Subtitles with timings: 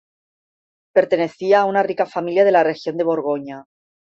[0.95, 3.65] Pertenecía a una rica familia de la región de Borgoña.